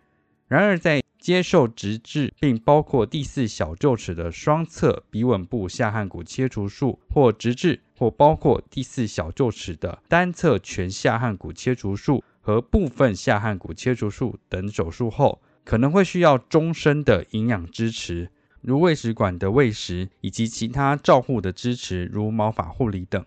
[0.48, 18.32] 然而，在接受直至并包括第四小臼齿的双侧鼻吻部下颌骨切除术，或直至或包括第四小臼齿的单侧全下颌骨切除术和部分下颌骨切除术等手术后，可能会需要终身的营养支持，
[18.62, 23.26] 如喂食管的喂食以及其他照护的支持，如毛发护理等。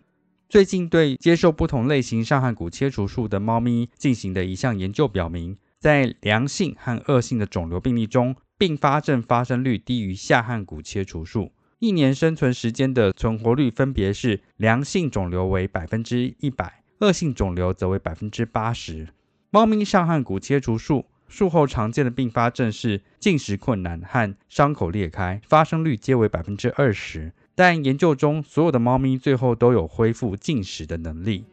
[0.48, 5.56] 最近对接受不同类型上颌骨切除术的猫咪进行的一项研究表明。
[5.78, 11.50] 在良性和恶性的肿瘤病例中，并发症发生率低于下颌骨切除术。
[11.80, 19.08] 一年生存时间的存活率分别是：良性肿瘤为百分之一百，恶性肿瘤则为百分之八十。
[19.50, 27.32] 猫咪上颌骨切除术术后常见的并发症是进食困难和伤口裂开，发生率皆为百分之二十。
[27.54, 31.46] 但研究中，所有的猫咪最后都有恢复进食的能力。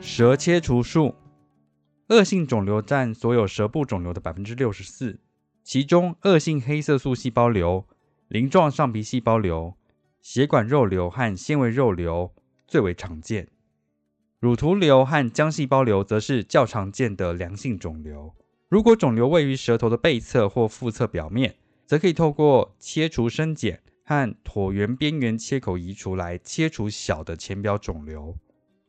[0.00, 1.16] 舌切除术，
[2.10, 5.18] 恶性肿瘤占所有舌部肿瘤的百分之六十四，
[5.64, 7.84] 其中恶性黑色素细胞瘤、
[8.28, 9.74] 鳞状上皮细胞瘤、
[10.22, 12.32] 血管肉瘤和纤维肉瘤
[12.68, 13.48] 最为常见。
[14.38, 18.32] 乳头瘤和浆细胞瘤则是较常见的良性肿瘤。
[18.68, 21.56] 如果肿瘤位于舌头的背侧或腹侧表面，
[21.86, 28.36] 则可以透过切除生检，和椭圆边缘切口移除来切除小的浅表肿瘤。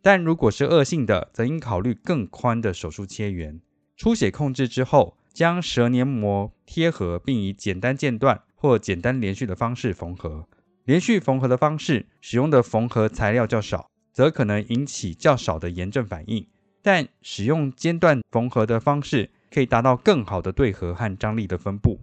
[0.04, 3.60] 但如果是恶性的，则应考虑更宽的手术切缘。
[3.98, 10.48] 出血控制之后，将舌黏膜贴合，并以简单间断或简单连续的方式缝合。
[10.86, 16.46] 连续缝合的方式使用的缝合材料较少，则可能引起较少的炎症反应。
[16.82, 22.00] 但使用间断缝合的方式，可以达到更好的对合和张力的分布。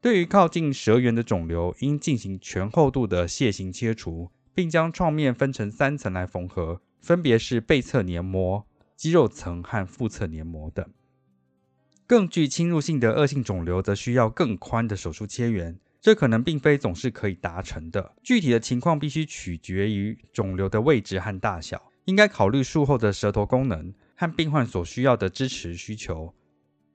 [0.00, 6.80] 对于靠近舌缘的肿瘤，应进行全厚度的楔形切除，并将创面分成三层来缝合。
[7.00, 10.86] 分别是背侧黏膜、肌肉层和腹侧黏膜等。
[12.06, 18.14] 更具侵入性的恶性肿瘤则需要更宽的手术切缘，这可能并非总是可以达成的。
[18.22, 26.34] 具体的情况必须取决于肿瘤的位置和大小，应该考虑术后的舌头功能和病患所需要的支持需求。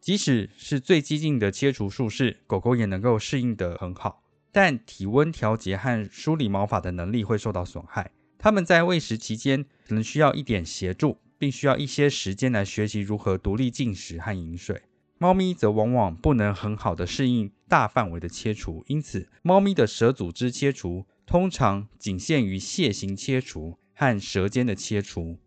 [0.02, 8.12] 即使是最激进的切除术式，狗狗也能够适应得很好，但体温调节和梳理毛发的能力会受到损害。
[8.38, 14.84] 它们在喂食期间可能需要一点协助，并需要一些时间来学习如何独立进食和饮水。
[15.18, 25.38] 猫咪则往往不能很好的适应大范围的切除，因此，猫咪的舌组织切除通常仅限于楔形切除和舌尖的切除。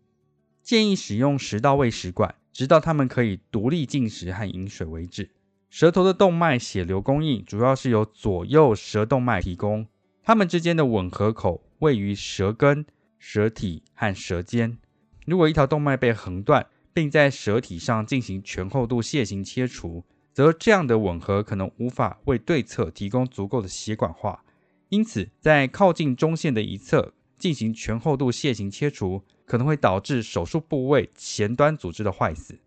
[0.61, 5.31] 建议使用食道喂食管，直到它们可以独立进食和饮水为止。
[5.69, 9.87] 舌头的动脉血流供应主要是由左右舌动脉提供，
[10.23, 11.63] 它们之间的吻合口。
[11.79, 12.85] 位于舌根、
[13.17, 14.77] 舌体和舌尖。
[15.25, 24.43] 如果一条动脉被横断，并在舌体上进行全厚度楔形切除，则这样的吻合可能无法为对侧提供足够的血管化。
[24.89, 32.57] 因此，在靠近中线的一侧进行全厚度楔形切除，可能会导致手术部位前端组织的坏死。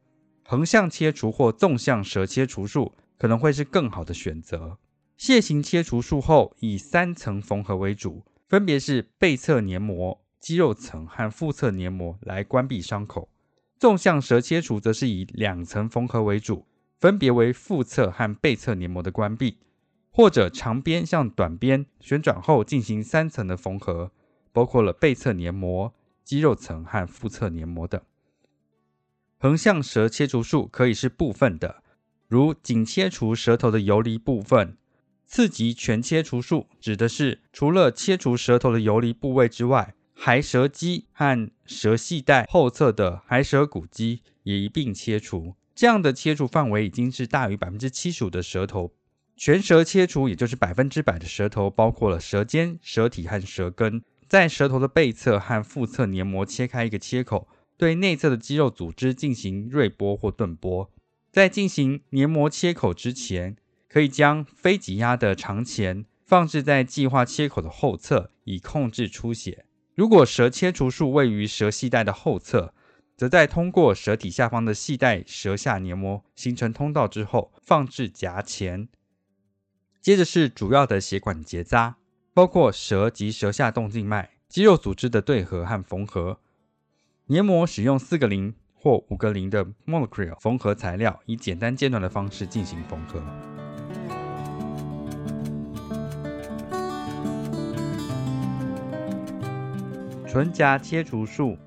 [0.44, 4.78] 横向切除或纵向舌切除术可能会是更好的选择。
[5.18, 8.22] 楔形切除术后，以三层缝合为主。
[8.48, 13.30] 分别是背侧黏膜、肌肉层和腹侧黏膜来关闭伤口。
[13.82, 16.66] 纵向舌切除则是以两层缝合为主，
[17.00, 19.58] 分别为腹侧和背侧黏膜的关闭，
[20.12, 24.12] 或者长边向短边旋转后进行三层的缝合，
[24.52, 28.00] 包括了背侧黏膜、肌肉层和腹侧黏膜等。
[29.38, 31.82] 横向舌切除术可以是部分的，
[32.28, 34.76] 如仅切除舌头的游离部分。
[35.26, 45.54] 次级全切除术指的是除了切除舌头的游离部位之外，骸舌肌和舌系带后侧的骸舌骨肌也一并切除。
[45.74, 48.92] 这样的切除范围已经是大于百分之七十五的舌头。
[49.36, 60.90] 全舌切除也就是百分之百的舌头，包括了舌尖、舌体和舌根，在舌头的背侧和腹侧黏膜切开一个切口，对内侧的肌肉组织进行锐波或钝波。
[61.30, 63.56] 在进行黏膜切口之前。
[63.92, 69.66] 可以将非挤压的肠钳放置在计划切口的后侧，以控制出血。
[69.94, 72.72] 如果舌切除术位于舌系带的后侧，
[73.14, 78.88] 则在通过舌体下方的系带舌下黏膜形成通道之后，放置夹钳。
[80.00, 81.96] 接着是主要的血管结扎，
[82.32, 86.40] 包括舌及舌下动静脉、肌肉组织的对合和缝合。
[87.26, 93.22] 黏膜使用四个零或五个零的 Monocril 缝合材料，以简单间断的方式进行缝合。
[100.32, 101.58] 唇颊切除术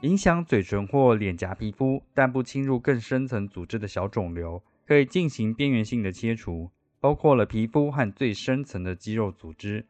[0.00, 9.86] 影响嘴唇或脸颊皮肤，但不侵入更深层组织的小肿瘤，可以进行边缘性的切除，包括了皮肤和最深层的肌肉组织。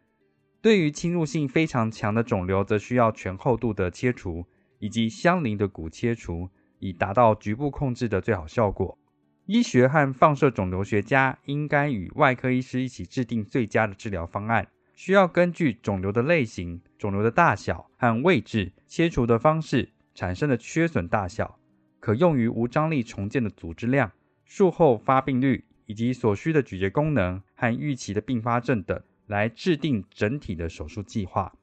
[0.61, 4.45] 对于侵入性非常强的肿瘤，则需要全厚度的切除
[4.79, 6.51] 以及相邻的骨切除，
[6.81, 8.99] 以达到局部控制的最好效果。
[9.47, 14.69] 医学和放射肿瘤学家应该与外科医师一起制定最佳的治疗方案。
[14.99, 21.57] 需要根据肿瘤的类型、肿瘤的大小和位置、切除的方式产生的缺损大小、
[22.01, 24.11] 可用于无张力重建的组织量、
[24.45, 31.55] 术后发病率以及所需的咀嚼功能和预期的并发症等，来制定整体的手术计划。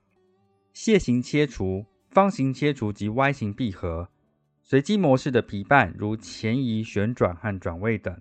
[0.74, 4.08] 楔形切除、方形切除及 Y 型闭合、
[4.64, 8.18] 随机模式的皮瓣如前移、旋转和转位等，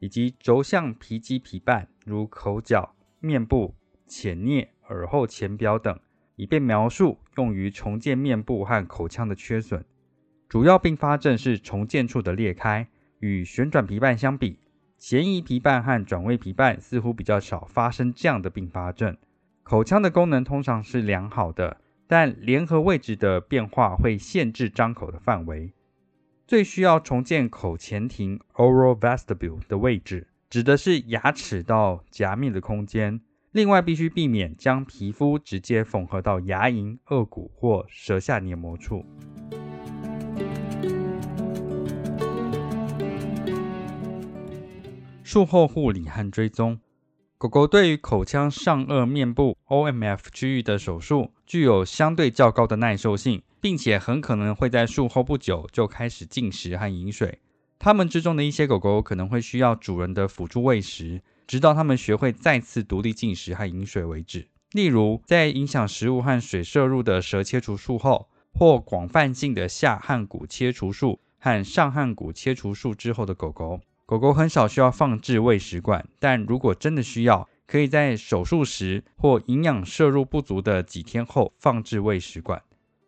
[0.00, 3.76] 以及轴向皮肌皮瓣如口角、面部。
[4.08, 6.00] 浅颞、耳后前表等，
[6.36, 9.84] 以便描述用于重建面部和口腔的缺损。
[10.48, 12.88] 主要并发症是重建处的裂开。
[13.20, 14.60] 与旋转皮瓣相比，
[14.96, 19.16] 前移皮瓣和转位皮瓣似乎比较少发生这样的并发症。
[19.64, 25.72] 口腔的功能通常是良好的，但联合位置的变化会限制张口的范围。
[26.46, 33.20] 最需要重建口前庭 （oral vestibule） 的位置，指的是牙齿到颊面的空间。
[33.52, 39.04] 另外，必须避免将皮肤直接缝合到牙龈、颚骨或舌下黏膜处。
[45.22, 46.78] 术后护理和追踪，
[47.38, 57.38] 狗狗对于口腔上颚面部 （OMF） 区域的手术具有相对较高的耐受性，并且很可能会在术后不久就开始进食和饮水。
[57.78, 61.22] 它们之中的一些狗狗可能会需要主人的辅助喂食。
[61.48, 64.46] 直到他们学会再次独立进食和饮水为止。
[64.72, 82.62] 例如，在影响食物和水摄入的舌切除术后，或广泛性的下颌骨切除术和上颌骨切除术之后的狗狗，狗狗很少需要放置喂食管，但如果真的需要，可以在手术时或营养摄入不足的几天后放置喂食管。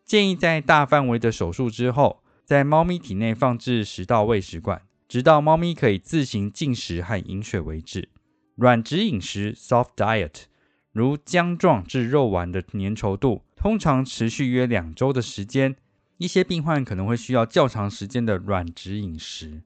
[0.07, 8.09] 建议在大范围的手术之后，在猫咪体内放置食道喂食管，直到猫咪可以自行进食和饮水为止。
[8.61, 10.42] 软质饮食 （soft diet）
[10.92, 15.76] 如浆状至肉丸的粘稠度，通常持续约两周的时间。
[16.18, 19.62] 一些病患可能会需要较长时间的软质饮食。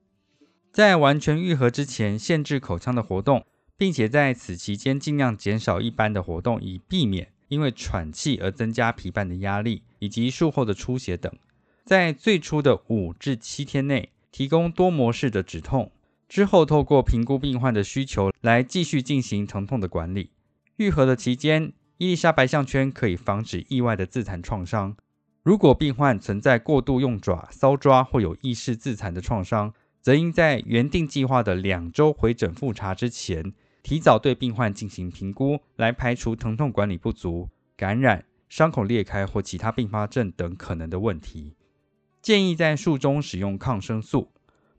[0.71, 3.45] 在完全愈合之前，限制口腔的活动，
[3.77, 11.37] 并且在此期间尽量减少一般的活动，以避免因为喘气而增加皮瓣的压力以及术后的出血等。
[11.85, 15.91] 在最初的五至七天内，提供多模式的止痛。
[16.29, 20.31] 之后，透过评估病患的需求来继续进行疼痛的管理。
[20.77, 24.97] 愈合的期间，伊丽莎白项圈可以防止意外的自残创伤。
[25.43, 33.53] 如果病患存在过度用爪搔抓或有意识自残的创伤，则应在原定计划的两周回诊复查之前，
[33.83, 41.55] 提早对病患进行评估，来排除疼痛管理不足、感染、伤口裂开或其他并发症等可能的问题。
[42.21, 44.31] 建议在术中使用抗生素。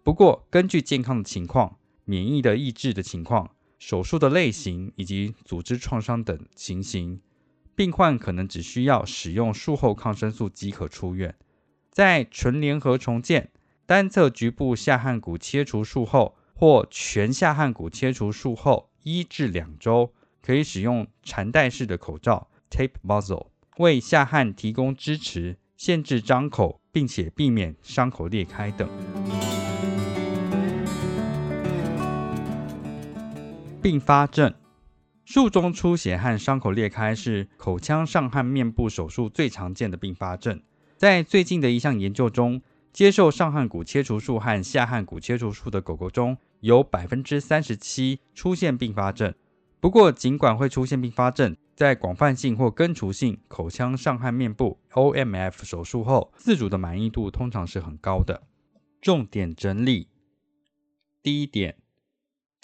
[0.06, 3.50] 不过，根据健康的情况、免疫的抑制的情况、
[3.80, 7.20] 手术的类型以及组织创伤等情形，
[7.74, 11.34] 病患可能只需要使用术后抗生素即可出院。
[11.90, 13.50] 在纯联合重建、
[13.88, 23.48] 单侧局部下颌骨切除术后或全下颌骨切除术后一至两周，可以使用缠带式的口罩 （tape muzzle）
[23.78, 28.88] 为下颌提供支持，限制张口，并且避免伤口裂开等。
[33.86, 34.52] 并发症：
[35.26, 40.60] 术中出血和伤口裂开是口腔上颌面部手术最常见的并发症。
[40.98, 49.32] 在最近的一项研究中，接受上颌骨切除术和下颌骨切除术的狗狗中有百分之三十七出现并发症。
[49.80, 58.42] 不过，尽管会出现并发症，在广泛性或根除性口腔上颌面部 （OMF） 手术后，自主的满意度通常是很高的。
[59.00, 60.08] 重点整理：
[61.22, 61.76] 第一点。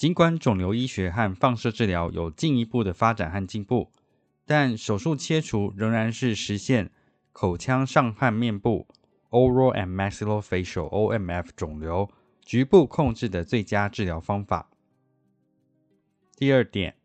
[0.02, 3.92] 尽管肿瘤医学和放射治疗有进一步的发展和进步，
[4.48, 6.90] 但手术切除仍然是实现
[7.32, 8.88] 口腔上颌面部
[9.30, 12.10] （oral and maxillofacial, OMF） 肿瘤
[12.42, 14.72] 局部控制的最佳治疗方法。
[16.36, 16.96] 第二点，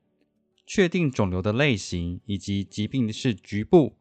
[0.67, 3.99] 确定肿瘤的类型以及疾病是局部、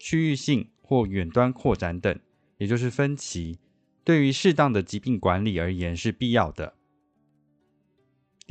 [0.00, 2.18] 区域性或远端扩展等，
[2.58, 3.60] 也就是分期，
[4.02, 6.74] 对于适当的疾病管理而言是必要的。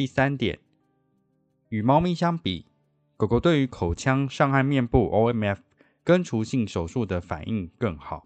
[0.02, 0.58] 第三点，
[1.70, 2.66] 与猫咪相比，
[3.18, 5.60] 狗狗对于口腔上颌面部 （OMF）
[6.04, 8.26] 根除性手术的反应更好。